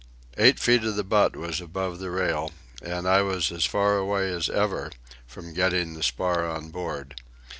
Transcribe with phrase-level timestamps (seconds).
[0.35, 2.51] Eight feet of the butt was above the rail,
[2.81, 4.89] and I was as far away as ever
[5.27, 7.21] from getting the spar on board.